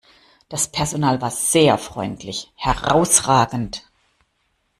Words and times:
Das 0.49 0.67
Personal 0.67 1.21
war 1.21 1.29
sehr 1.29 1.77
freundlich, 1.77 2.51
herrausragend! 2.55 3.83